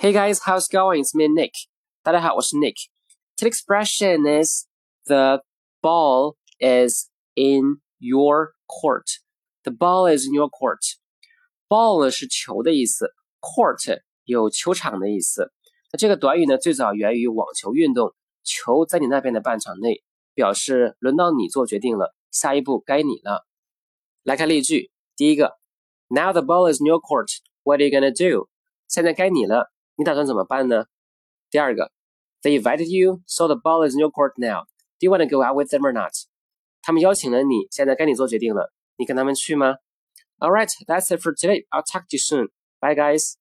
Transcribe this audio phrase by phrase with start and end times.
[0.00, 1.00] Hey guys, how's it going?
[1.00, 1.52] It's me Nick.
[2.02, 2.76] 大家好，我是 Nick.
[3.34, 4.66] Today's expression is
[5.06, 5.42] the
[5.80, 9.06] ball is in your court.
[9.64, 10.78] The ball is in your court.
[11.68, 13.10] Ball 呢是球的意思，
[13.40, 15.50] court 有球场的意思。
[15.90, 18.14] 那这个短语呢，最早源于网球运动，
[18.44, 20.04] 球在你那边的半场内，
[20.34, 23.46] 表示轮到你做决定了，下一步该你了。
[24.22, 25.56] 来看例句，第一个，
[26.08, 27.38] Now the ball is in your court.
[27.64, 28.50] What are you gonna do?
[28.86, 29.72] 现在该你了。
[30.00, 30.86] 你打算怎么办呢？
[31.50, 31.90] 第二个，
[32.42, 34.64] They invited you, so the ball is in your court now.
[34.98, 36.12] Do you want to go out with them or not?
[36.82, 39.76] 他们邀请了你，现在该你做决定了，你跟他们去吗？
[40.38, 41.66] All right, that's it for today.
[41.70, 42.48] I'll talk to you soon.
[42.80, 43.36] Bye, guys.